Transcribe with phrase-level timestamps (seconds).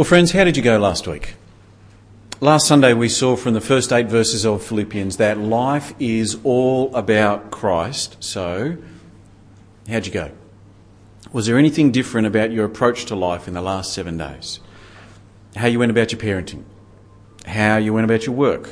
[0.00, 1.34] Well, friends, how did you go last week?
[2.40, 6.96] Last Sunday, we saw from the first eight verses of Philippians that life is all
[6.96, 8.16] about Christ.
[8.18, 8.78] So,
[9.86, 10.30] how'd you go?
[11.32, 14.60] Was there anything different about your approach to life in the last seven days?
[15.54, 16.64] How you went about your parenting?
[17.44, 18.70] How you went about your work?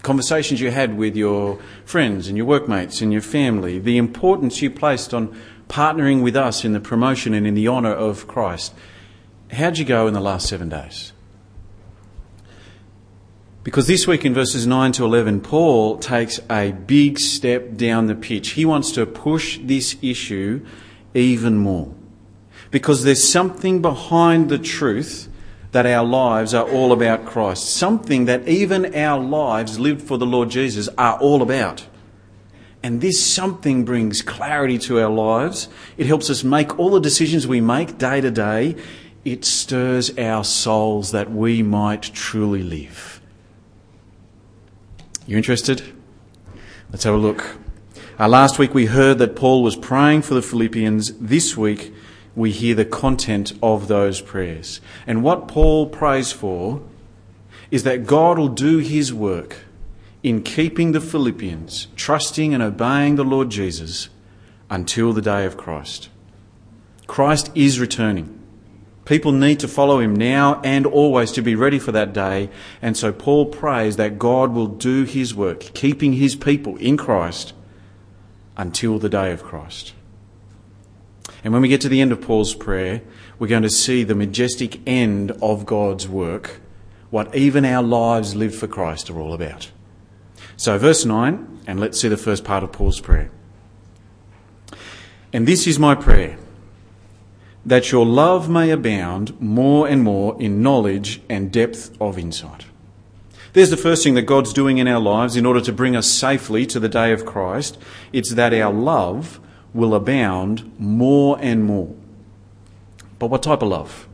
[0.00, 3.78] Conversations you had with your friends and your workmates and your family?
[3.78, 5.38] The importance you placed on
[5.68, 8.72] partnering with us in the promotion and in the honour of Christ?
[9.52, 11.12] How'd you go in the last seven days?
[13.62, 18.14] Because this week in verses 9 to 11, Paul takes a big step down the
[18.14, 18.50] pitch.
[18.50, 20.64] He wants to push this issue
[21.14, 21.92] even more.
[22.70, 25.28] Because there's something behind the truth
[25.72, 27.70] that our lives are all about Christ.
[27.70, 31.86] Something that even our lives lived for the Lord Jesus are all about.
[32.82, 35.68] And this something brings clarity to our lives.
[35.98, 38.76] It helps us make all the decisions we make day to day.
[39.24, 43.20] It stirs our souls that we might truly live.
[45.26, 45.82] You interested?
[46.90, 47.58] Let's have a look.
[48.18, 51.12] Uh, last week we heard that Paul was praying for the Philippians.
[51.18, 51.94] This week
[52.34, 54.80] we hear the content of those prayers.
[55.06, 56.82] And what Paul prays for
[57.70, 59.58] is that God will do his work
[60.22, 64.08] in keeping the Philippians trusting and obeying the Lord Jesus
[64.68, 66.08] until the day of Christ.
[67.06, 68.39] Christ is returning.
[69.10, 72.48] People need to follow him now and always to be ready for that day.
[72.80, 77.52] And so Paul prays that God will do his work, keeping his people in Christ
[78.56, 79.94] until the day of Christ.
[81.42, 83.02] And when we get to the end of Paul's prayer,
[83.40, 86.60] we're going to see the majestic end of God's work,
[87.10, 89.72] what even our lives lived for Christ are all about.
[90.56, 93.32] So, verse 9, and let's see the first part of Paul's prayer.
[95.32, 96.38] And this is my prayer
[97.64, 102.66] that your love may abound more and more in knowledge and depth of insight.
[103.52, 106.08] There's the first thing that God's doing in our lives in order to bring us
[106.08, 107.78] safely to the day of Christ.
[108.12, 109.40] It's that our love
[109.74, 111.94] will abound more and more.
[113.18, 114.08] But what type of love?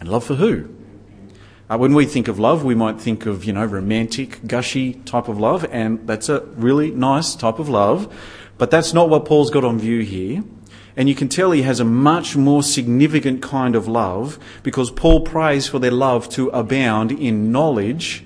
[0.00, 0.68] And love for who?
[1.68, 5.28] Uh, when we think of love, we might think of, you know, romantic, gushy type
[5.28, 8.12] of love, and that's a really nice type of love.
[8.58, 10.44] But that's not what Paul's got on view here.
[10.96, 15.22] And you can tell he has a much more significant kind of love because Paul
[15.22, 18.24] prays for their love to abound in knowledge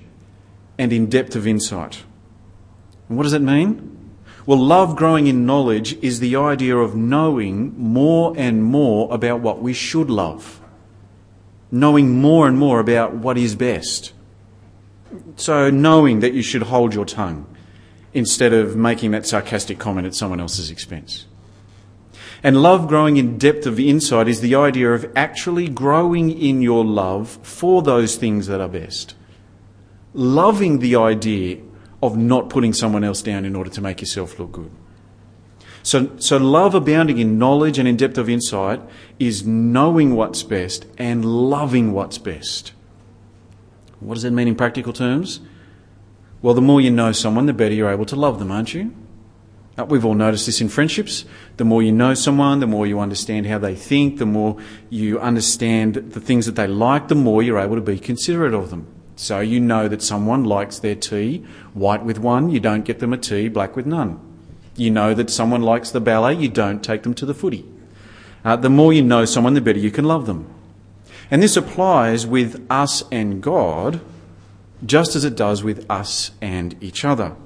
[0.77, 2.05] and in depth of insight.
[3.09, 3.95] And what does that mean?
[4.45, 9.61] Well, love growing in knowledge is the idea of knowing more and more about what
[9.61, 10.61] we should love
[11.71, 14.13] knowing more and more about what is best.
[15.37, 17.47] So, knowing that you should hold your tongue
[18.13, 21.27] instead of making that sarcastic comment at someone else's expense.
[22.43, 26.85] And love growing in depth of insight is the idea of actually growing in your
[26.85, 29.15] love for those things that are best.
[30.15, 31.59] Loving the idea
[32.03, 34.71] of not putting someone else down in order to make yourself look good.
[35.83, 38.81] So, so love abounding in knowledge and in depth of insight
[39.19, 42.73] is knowing what's best and loving what's best.
[44.01, 45.41] What does that mean in practical terms?
[46.41, 48.95] Well, the more you know someone, the better you're able to love them, aren't you?
[49.79, 51.25] Uh, we've all noticed this in friendships.
[51.57, 54.57] The more you know someone, the more you understand how they think, the more
[54.91, 58.71] you understand the things that they like, the more you're able to be considerate of
[58.71, 58.89] them.
[59.15, 61.45] So you know that someone likes their tea
[61.75, 64.21] white with one, you don't get them a tea black with none.
[64.77, 67.65] You know that someone likes the ballet, you don't take them to the footy.
[68.45, 70.53] Uh, the more you know someone, the better you can love them.
[71.31, 74.01] And this applies with us and God
[74.85, 77.37] just as it does with us and each other.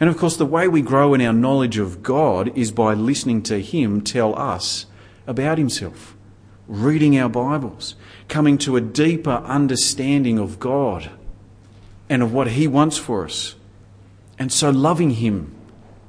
[0.00, 3.42] And of course, the way we grow in our knowledge of God is by listening
[3.44, 4.86] to Him tell us
[5.26, 6.16] about Himself,
[6.68, 7.96] reading our Bibles,
[8.28, 11.10] coming to a deeper understanding of God
[12.08, 13.56] and of what He wants for us.
[14.38, 15.54] And so loving Him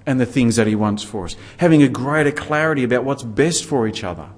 [0.05, 3.65] and the things that He wants for us, having a greater clarity about what's best
[3.65, 4.29] for each other,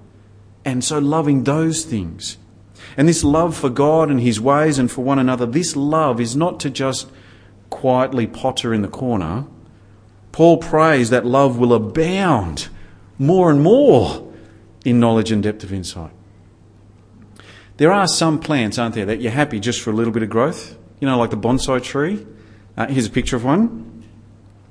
[0.63, 2.37] and so loving those things.
[2.95, 6.35] And this love for God and His ways and for one another, this love is
[6.37, 7.09] not to just
[7.71, 9.47] quietly potter in the corner.
[10.31, 12.69] Paul prays that love will abound
[13.17, 14.31] more and more
[14.85, 16.11] in knowledge and depth of insight.
[17.77, 20.29] There are some plants, aren't there, that you're happy just for a little bit of
[20.29, 20.77] growth?
[20.99, 22.27] You know, like the bonsai tree.
[22.77, 24.03] Uh, here's a picture of one.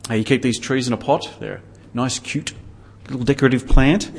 [0.09, 1.29] Uh, you keep these trees in a pot.
[1.41, 1.63] They're
[1.93, 2.55] nice, cute
[3.11, 4.11] little decorative plant.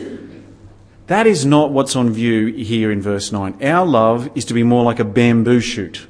[1.08, 3.64] That is not what's on view here in verse 9.
[3.64, 6.08] Our love is to be more like a bamboo shoot.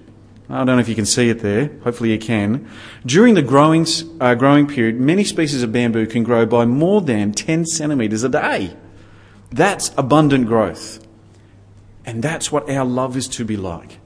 [0.52, 1.72] I don't know if you can see it there.
[1.84, 2.70] Hopefully you can.
[3.06, 3.88] During the growing,
[4.20, 8.30] uh, growing period, many species of bamboo can grow by more than 10 centimetres a
[8.30, 8.76] day.
[9.50, 11.06] That's abundant growth.
[12.06, 14.00] And that's what our love is to be like.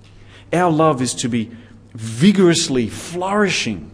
[0.54, 1.50] Our love is to be
[1.94, 3.92] vigorously flourishing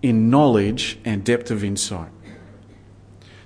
[0.00, 2.10] in knowledge and depth of insight.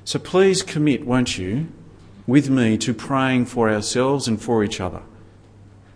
[0.04, 1.66] So please commit, won't you,
[2.26, 5.02] with me to praying for ourselves and for each other.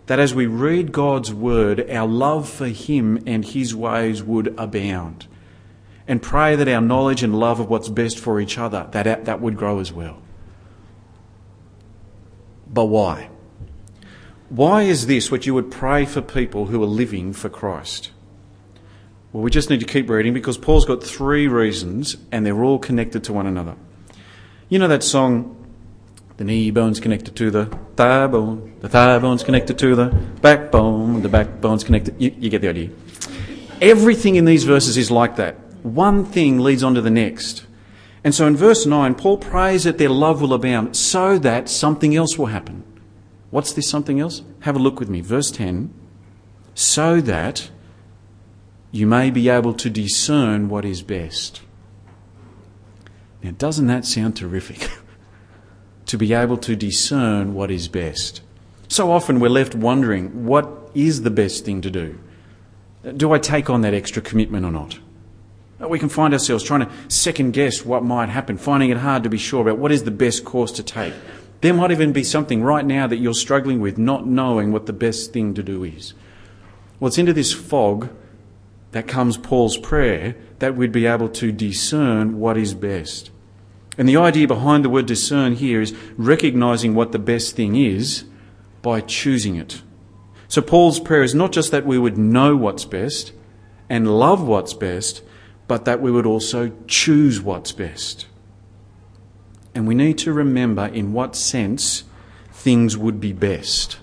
[0.09, 5.27] That as we read God's word, our love for Him and His ways would abound.
[6.07, 9.39] And pray that our knowledge and love of what's best for each other, that, that
[9.39, 10.19] would grow as well.
[12.67, 13.29] But why?
[14.49, 18.09] Why is this what you would pray for people who are living for Christ?
[19.31, 22.79] Well, we just need to keep reading because Paul's got three reasons and they're all
[22.79, 23.75] connected to one another.
[24.69, 25.58] You know that song,
[26.39, 27.65] the knee bone's connected to the
[27.97, 30.05] thigh bone, the thigh bone's connected to the
[30.41, 32.15] backbone, the backbone's connected.
[32.17, 32.91] You, you get the idea.
[33.81, 35.55] Everything in these verses is like that.
[35.83, 37.65] One thing leads on to the next.
[38.23, 42.15] And so in verse 9, Paul prays that their love will abound so that something
[42.15, 42.85] else will happen.
[43.49, 44.41] What's this something else?
[44.61, 45.19] Have a look with me.
[45.19, 45.93] Verse 10
[46.73, 47.69] so that
[48.91, 51.61] you may be able to discern what is best.
[53.43, 54.89] Now, doesn't that sound terrific?
[56.09, 58.41] to be able to discern what is best.
[58.87, 62.19] So often we're left wondering what is the best thing to do?
[63.15, 64.97] Do I take on that extra commitment or not?
[65.87, 69.29] We can find ourselves trying to second guess what might happen, finding it hard to
[69.29, 71.13] be sure about what is the best course to take.
[71.61, 74.93] There might even be something right now that you're struggling with, not knowing what the
[74.93, 76.15] best thing to do is.
[76.99, 78.09] Well, it's into this fog
[78.93, 83.29] that comes Paul's prayer that we'd be able to discern what is best.
[83.99, 88.23] And the idea behind the word discern here is recognizing what the best thing is
[88.81, 89.81] by choosing it.
[90.47, 93.33] So Paul's prayer is not just that we would know what's best
[93.89, 95.21] and love what's best,
[95.67, 98.25] but that we would also choose what's best.
[99.75, 102.05] And we need to remember in what sense
[102.53, 103.99] things would be best.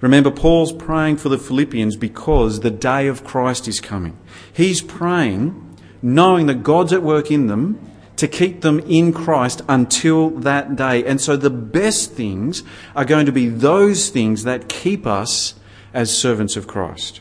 [0.00, 4.16] Remember, Paul's praying for the Philippians because the day of Christ is coming.
[4.52, 10.30] He's praying knowing that God's at work in them to keep them in Christ until
[10.30, 11.04] that day.
[11.04, 12.62] And so the best things
[12.94, 15.54] are going to be those things that keep us
[15.92, 17.20] as servants of Christ.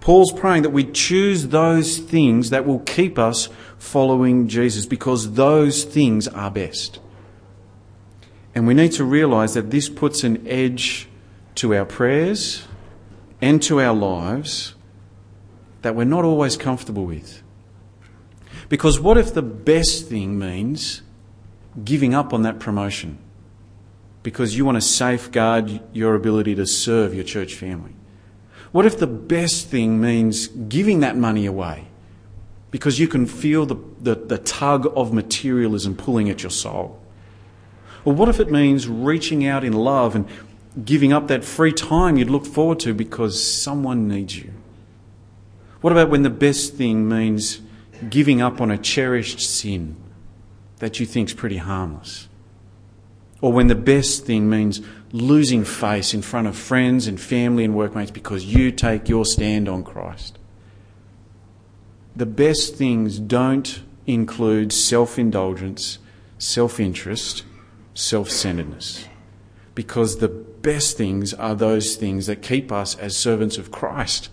[0.00, 3.48] Paul's praying that we choose those things that will keep us
[3.78, 7.00] following Jesus because those things are best.
[8.54, 11.08] And we need to realize that this puts an edge
[11.56, 12.66] to our prayers
[13.40, 14.74] and to our lives
[15.82, 17.42] that we're not always comfortable with.
[18.68, 21.02] Because what if the best thing means
[21.84, 23.18] giving up on that promotion
[24.22, 27.94] because you want to safeguard your ability to serve your church family?
[28.72, 31.86] What if the best thing means giving that money away
[32.70, 37.00] because you can feel the, the, the, tug of materialism pulling at your soul?
[38.04, 40.28] Or what if it means reaching out in love and
[40.84, 44.52] giving up that free time you'd look forward to because someone needs you?
[45.80, 47.60] What about when the best thing means
[48.08, 49.96] giving up on a cherished sin
[50.78, 52.28] that you think's pretty harmless?
[53.40, 54.80] Or when the best thing means
[55.12, 59.68] losing face in front of friends and family and workmates because you take your stand
[59.68, 60.38] on Christ.
[62.14, 65.98] The best things don't include self indulgence,
[66.38, 67.44] self interest,
[67.94, 69.06] self centeredness.
[69.74, 74.28] Because the best things are those things that keep us as servants of Christ,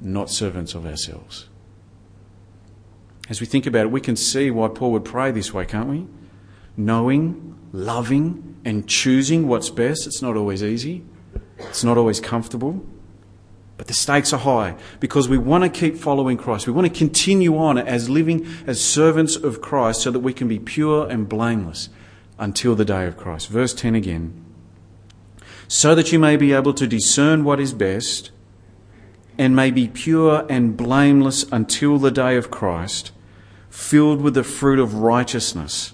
[0.00, 1.48] not servants of ourselves.
[3.28, 5.88] As we think about it, we can see why Paul would pray this way, can't
[5.88, 6.06] we?
[6.76, 10.06] Knowing, loving, and choosing what's best.
[10.06, 11.04] It's not always easy,
[11.58, 12.84] it's not always comfortable.
[13.76, 16.66] But the stakes are high because we want to keep following Christ.
[16.66, 20.48] We want to continue on as living as servants of Christ so that we can
[20.48, 21.88] be pure and blameless
[22.38, 23.48] until the day of Christ.
[23.48, 24.44] Verse 10 again.
[25.68, 28.32] So that you may be able to discern what is best
[29.38, 33.12] and may be pure and blameless until the day of Christ,
[33.70, 35.92] filled with the fruit of righteousness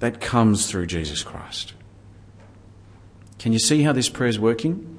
[0.00, 1.72] that comes through Jesus Christ.
[3.38, 4.98] Can you see how this prayer is working?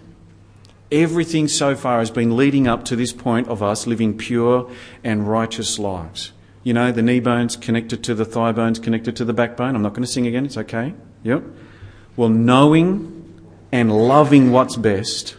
[0.91, 4.69] Everything so far has been leading up to this point of us living pure
[5.03, 6.31] and righteous lives.
[6.63, 9.75] You know, the knee bones connected to the thigh bones, connected to the backbone.
[9.75, 10.93] I'm not going to sing again, it's okay.
[11.23, 11.43] Yep.
[12.15, 13.13] Well, knowing
[13.71, 15.37] and loving what's best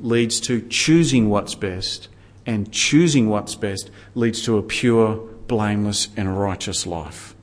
[0.00, 2.08] leads to choosing what's best,
[2.44, 7.34] and choosing what's best leads to a pure, blameless, and righteous life.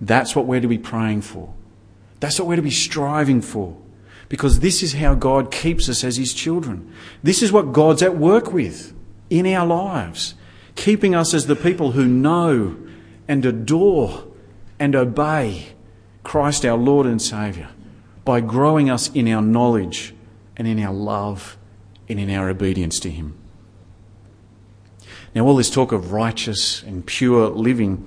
[0.00, 1.52] That's what we're to be praying for.
[2.20, 3.76] That's what we're to be striving for.
[4.28, 6.92] Because this is how God keeps us as His children.
[7.22, 8.94] This is what God's at work with
[9.30, 10.34] in our lives,
[10.74, 12.76] keeping us as the people who know
[13.26, 14.24] and adore
[14.78, 15.68] and obey
[16.22, 17.68] Christ our Lord and Saviour
[18.24, 20.14] by growing us in our knowledge
[20.56, 21.56] and in our love
[22.08, 23.37] and in our obedience to Him.
[25.38, 28.04] Now, all this talk of righteous and pure living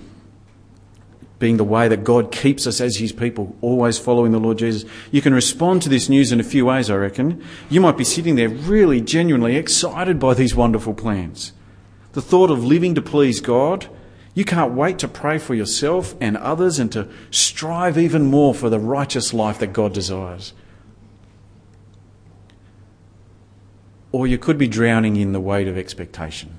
[1.39, 4.83] being the way that God keeps us as His people, always following the Lord Jesus.
[5.11, 7.41] You can respond to this news in a few ways, I reckon.
[7.69, 11.53] You might be sitting there really genuinely excited by these wonderful plans.
[12.11, 13.87] The thought of living to please God.
[14.33, 18.69] You can't wait to pray for yourself and others and to strive even more for
[18.69, 20.51] the righteous life that God desires.
[24.11, 26.57] Or you could be drowning in the weight of expectation.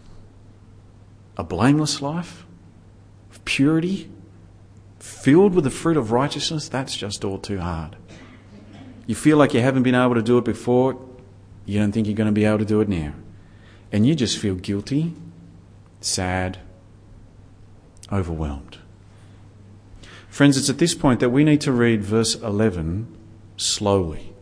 [1.37, 2.45] A blameless life
[3.31, 4.11] of purity,
[4.99, 7.97] filled with the fruit of righteousness, that's just all too hard.
[9.07, 11.01] You feel like you haven't been able to do it before,
[11.65, 13.15] you don't think you're going to be able to do it now.
[13.91, 15.15] And you just feel guilty,
[16.01, 16.59] sad,
[18.11, 18.79] overwhelmed.
[20.29, 23.07] Friends, it's at this point that we need to read verse 11
[23.57, 24.33] slowly.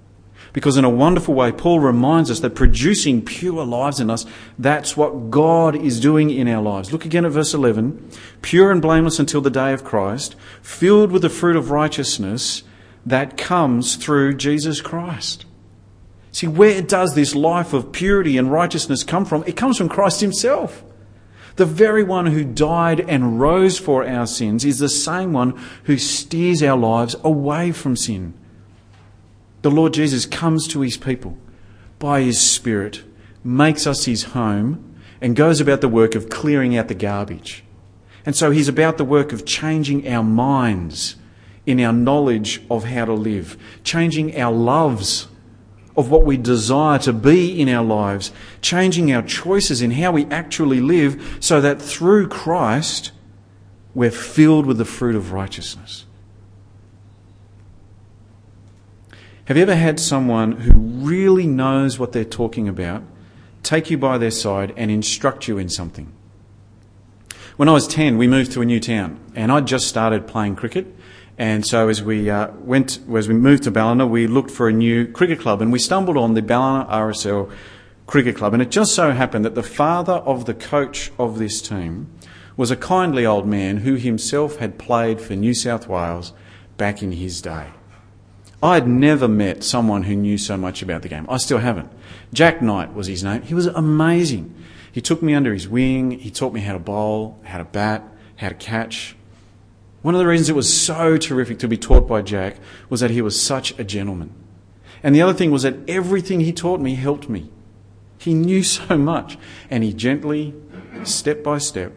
[0.53, 4.27] Because in a wonderful way, Paul reminds us that producing pure lives in us,
[4.59, 6.93] that's what God is doing in our lives.
[6.93, 8.11] Look again at verse 11.
[8.43, 12.65] Pure and blameless until the day of Christ, filled with the fruit of righteousness
[13.07, 15.47] that comes through Jesus Christ.
[16.33, 19.45] See, where does this life of purity and righteousness come from?
[19.47, 20.85] It comes from Christ Himself.
[21.57, 25.99] The very one who died and rose for our sins is the same one who
[25.99, 28.35] steers our lives away from sin.
[29.63, 31.37] The Lord Jesus comes to his people
[31.99, 33.03] by his Spirit,
[33.45, 37.63] makes us his home, and goes about the work of clearing out the garbage.
[38.25, 41.17] And so he's about the work of changing our minds
[41.67, 45.29] in our knowledge of how to live, changing our loves
[45.97, 50.25] of what we desire to be in our lives, changing our choices in how we
[50.27, 53.13] actually live, so that through Christ
[53.95, 56.07] we're filled with the fruit of righteousness.
[59.51, 63.03] Have you ever had someone who really knows what they're talking about
[63.65, 66.13] take you by their side and instruct you in something?
[67.57, 70.55] When I was 10, we moved to a new town and I'd just started playing
[70.55, 70.87] cricket.
[71.37, 74.73] And so as we uh, went, as we moved to Ballina, we looked for a
[74.73, 77.51] new cricket club and we stumbled on the Ballina RSL
[78.07, 78.53] Cricket Club.
[78.55, 82.09] And it just so happened that the father of the coach of this team
[82.57, 86.33] was a kindly old man who himself had played for New South Wales
[86.77, 87.71] back in his day.
[88.63, 91.27] I had never met someone who knew so much about the game.
[91.31, 91.91] I still haven't.
[92.33, 93.43] Jack Knight was his name.
[93.43, 94.55] He was amazing.
[94.93, 96.13] He took me under his wing.
[96.13, 98.05] He taught me how to bowl, how to bat,
[98.37, 99.17] how to catch.
[100.03, 102.57] One of the reasons it was so terrific to be taught by Jack
[102.91, 104.35] was that he was such a gentleman.
[105.03, 107.51] And the other thing was that everything he taught me helped me.
[108.19, 109.39] He knew so much.
[109.71, 110.55] And he gently,
[111.05, 111.93] step by step,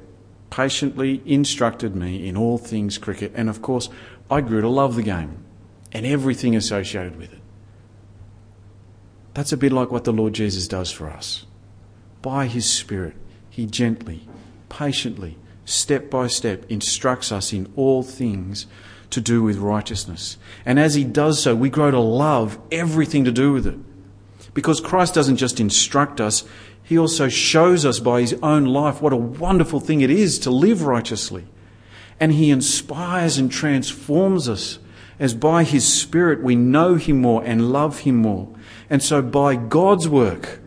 [0.49, 3.33] patiently instructed me in all things cricket.
[3.35, 3.89] And of course,
[4.31, 5.43] I grew to love the game
[5.93, 7.39] and everything associated with it.
[9.33, 11.45] That's a bit like what the Lord Jesus does for us.
[12.21, 13.15] By His Spirit,
[13.49, 14.27] He gently,
[14.69, 18.67] patiently, step by step instructs us in all things
[19.11, 20.37] to do with righteousness.
[20.65, 23.77] And as He does so, we grow to love everything to do with it.
[24.53, 26.43] Because Christ doesn't just instruct us,
[26.83, 30.51] He also shows us by His own life what a wonderful thing it is to
[30.51, 31.45] live righteously.
[32.19, 34.79] And He inspires and transforms us
[35.23, 38.49] as by His Spirit we know Him more and love Him more.
[38.89, 40.59] And so by God's work,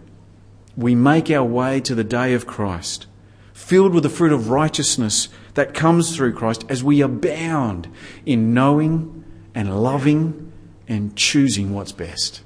[0.75, 3.07] we make our way to the day of Christ,
[3.53, 7.93] filled with the fruit of righteousness that comes through Christ as we abound
[8.25, 10.51] in knowing and loving
[10.89, 12.43] and choosing what's best.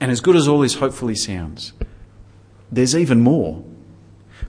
[0.00, 1.72] And as good as all this hopefully sounds,
[2.70, 3.64] there's even more.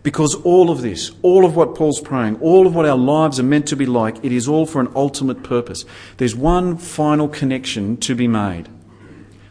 [0.03, 3.43] Because all of this, all of what Paul's praying, all of what our lives are
[3.43, 5.85] meant to be like, it is all for an ultimate purpose.
[6.17, 8.69] There's one final connection to be made.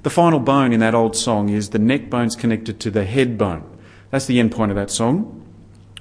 [0.03, 3.37] The final bone in that old song is the neck bone's connected to the head
[3.37, 3.65] bone.
[4.11, 5.45] That's the end point of that song.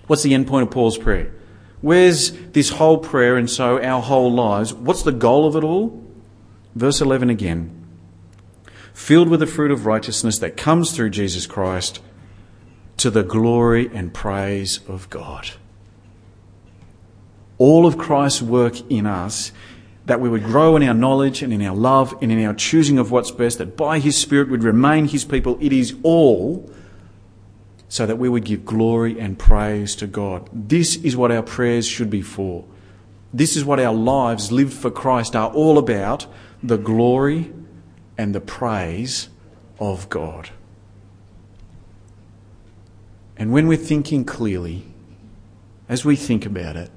[0.07, 1.33] What's the end point of Paul's prayer?
[1.81, 4.73] Where's this whole prayer and so our whole lives?
[4.73, 6.03] What's the goal of it all?
[6.75, 7.71] Verse 11 again.
[8.93, 11.99] Filled with the fruit of righteousness that comes through Jesus Christ
[12.97, 15.51] to the glory and praise of God.
[17.57, 19.51] All of Christ's work in us,
[20.05, 22.99] that we would grow in our knowledge and in our love and in our choosing
[22.99, 26.69] of what's best, that by His Spirit would remain His people, it is all
[27.87, 30.49] so that we would give glory and praise to God.
[30.51, 32.65] This is what our prayers should be for.
[33.33, 36.25] This is what our lives lived for Christ are all about
[36.63, 37.51] the glory
[38.17, 39.29] and the praise
[39.79, 40.49] of God.
[43.37, 44.85] And when we're thinking clearly,
[45.89, 46.89] as we think about it,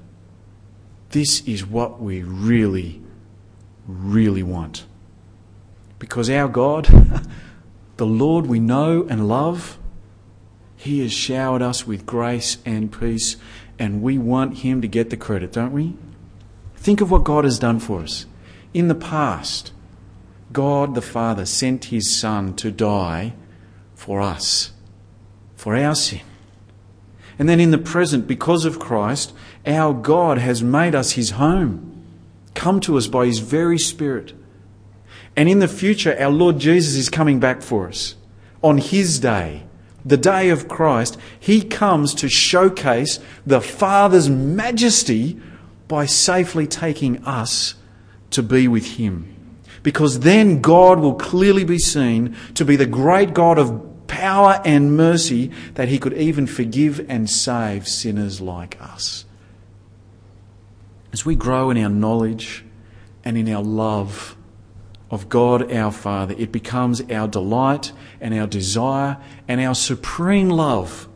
[1.09, 3.01] this is what we really,
[3.87, 4.85] really want.
[5.97, 6.87] Because our God,
[7.97, 9.77] the Lord we know and love,
[10.77, 13.35] He has showered us with grace and peace,
[13.77, 15.95] and we want Him to get the credit, don't we?
[16.75, 18.25] Think of what God has done for us.
[18.73, 19.73] In the past,
[20.53, 23.33] God the Father sent His Son to die
[23.93, 24.71] for us,
[25.55, 26.21] for our sin.
[27.39, 29.33] And then in the present, because of Christ,
[29.65, 32.03] our God has made us His home,
[32.53, 34.33] come to us by His very Spirit.
[35.37, 38.15] And in the future, our Lord Jesus is coming back for us.
[38.61, 39.63] On His day,
[40.05, 45.39] the day of Christ, He comes to showcase the Father's majesty
[45.87, 47.75] by safely taking us
[48.31, 49.33] to be with Him.
[49.81, 54.97] Because then God will clearly be seen to be the great God of power and
[54.97, 59.23] mercy that He could even forgive and save sinners like us.
[61.13, 62.65] As we grow in our knowledge
[63.23, 64.35] and in our love
[65.09, 71.07] of God our Father, it becomes our delight and our desire and our supreme love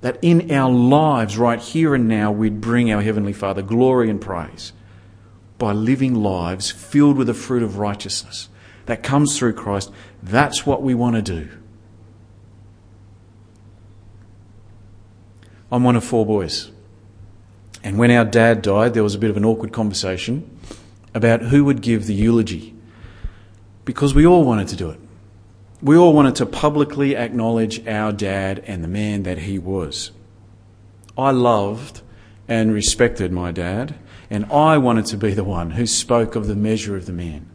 [0.00, 4.20] that in our lives, right here and now, we'd bring our Heavenly Father glory and
[4.20, 4.74] praise
[5.56, 8.50] by living lives filled with the fruit of righteousness
[8.84, 9.90] that comes through Christ.
[10.22, 11.48] That's what we want to do.
[15.74, 16.70] I'm one of four boys.
[17.82, 20.48] And when our dad died, there was a bit of an awkward conversation
[21.12, 22.76] about who would give the eulogy.
[23.84, 25.00] Because we all wanted to do it.
[25.82, 30.12] We all wanted to publicly acknowledge our dad and the man that he was.
[31.18, 32.02] I loved
[32.46, 33.96] and respected my dad,
[34.30, 37.50] and I wanted to be the one who spoke of the measure of the man.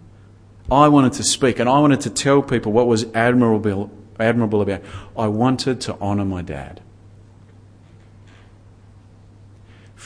[0.70, 4.82] I wanted to speak, and I wanted to tell people what was admirable, admirable about.
[5.18, 6.82] I wanted to honour my dad.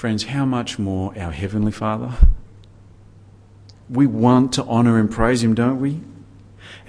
[0.04, 2.12] Friends, how much more our Heavenly Father?
[3.90, 6.02] We want to honour and praise Him, don't we?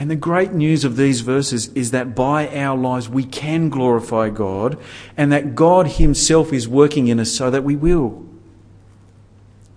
[0.00, 4.30] And the great news of these verses is that by our lives we can glorify
[4.30, 4.80] God
[5.16, 8.27] and that God Himself is working in us so that we will.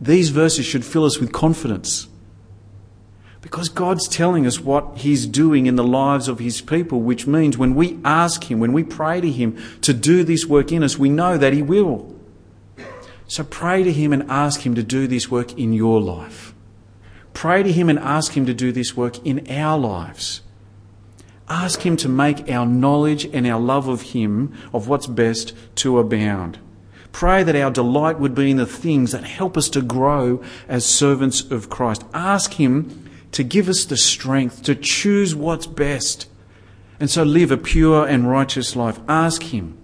[0.02, 2.08] These verses should fill us with confidence
[3.42, 7.56] because God's telling us what He's doing in the lives of His people, which means
[7.56, 10.98] when we ask Him, when we pray to Him to do this work in us,
[10.98, 12.17] we know that He will.
[13.28, 16.54] So pray to Him and ask Him to do this work in your life.
[17.34, 20.42] Pray to Him and ask Him to do this work in our lives.
[21.50, 26.00] Ask Him to make our knowledge and our love of Him, of what's best, to
[26.00, 26.60] abound.
[27.12, 30.86] Pray that our delight would be in the things that help us to grow as
[30.86, 32.04] servants of Christ.
[32.14, 36.28] Ask Him to give us the strength to choose what's best
[37.00, 39.00] and so live a pure and righteous life.
[39.08, 39.77] Ask Him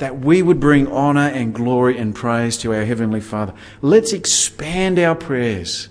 [0.00, 3.52] that we would bring honour and glory and praise to our Heavenly Father.
[3.82, 5.90] Let's expand our prayers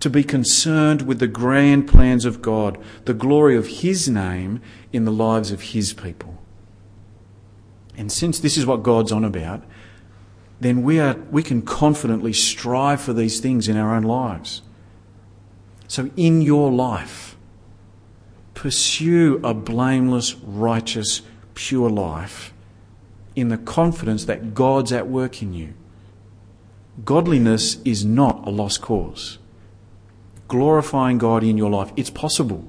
[0.00, 4.60] to be concerned with the grand plans of God, the glory of His name
[4.92, 6.42] in the lives of His people.
[7.96, 9.62] And since this is what God's on about,
[10.60, 14.62] then we, are, we can confidently strive for these things in our own lives.
[15.86, 17.36] So, in your life,
[18.54, 21.22] pursue a blameless, righteous,
[21.54, 22.53] pure life
[23.34, 25.74] in the confidence that God's at work in you.
[27.04, 29.38] Godliness is not a lost cause.
[30.46, 32.64] Glorifying God in your life, it's possible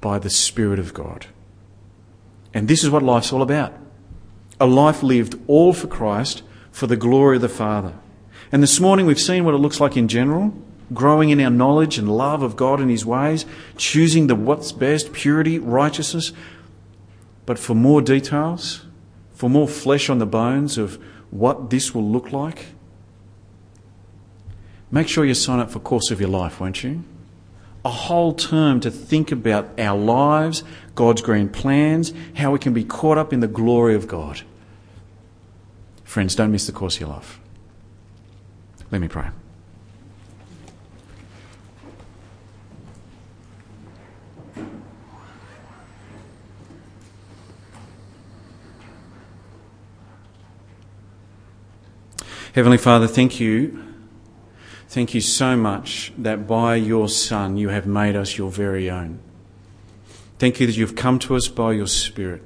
[0.00, 1.26] by the Spirit of God.
[2.52, 3.74] And this is what life's all about
[4.58, 7.94] a life lived all for Christ, for the glory of the Father.
[8.50, 10.54] And this morning we've seen what it looks like in general
[10.92, 13.44] growing in our knowledge and love of God and His ways,
[13.76, 16.32] choosing the what's best, purity, righteousness.
[17.44, 18.84] But for more details,
[19.36, 20.98] for more flesh on the bones of
[21.30, 22.66] what this will look like,
[24.90, 27.04] make sure you sign up for Course of Your Life, won't you?
[27.84, 32.82] A whole term to think about our lives, God's grand plans, how we can be
[32.82, 34.40] caught up in the glory of God.
[36.02, 37.38] Friends, don't miss the course of your life.
[38.90, 39.28] Let me pray.
[52.56, 53.84] Heavenly Father, thank you.
[54.88, 59.18] Thank you so much that by your Son you have made us your very own.
[60.38, 62.42] Thank you that you've come to us by your Spirit.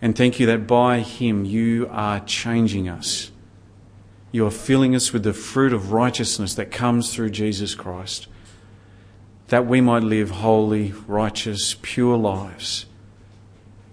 [0.00, 3.30] And thank you that by him you are changing us.
[4.32, 8.26] You are filling us with the fruit of righteousness that comes through Jesus Christ,
[9.46, 12.86] that we might live holy, righteous, pure lives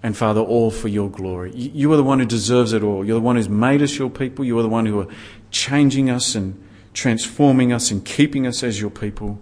[0.01, 1.53] and Father, all for your glory.
[1.53, 3.05] You are the one who deserves it all.
[3.05, 4.45] You're the one who's made us your people.
[4.45, 5.07] You are the one who are
[5.51, 6.61] changing us and
[6.93, 9.41] transforming us and keeping us as your people.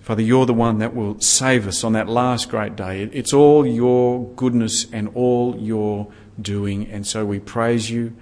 [0.00, 3.02] Father, you're the one that will save us on that last great day.
[3.02, 6.86] It's all your goodness and all your doing.
[6.88, 8.14] And so we praise you.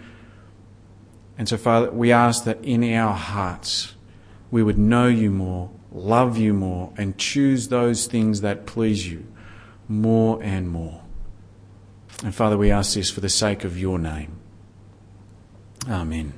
[1.38, 3.94] And so, Father, we ask that in our hearts
[4.50, 9.26] we would know you more, love you more, and choose those things that please you
[9.88, 11.02] more and more.
[12.22, 14.38] And Father, we ask this for the sake of your name.
[15.88, 16.32] Amen.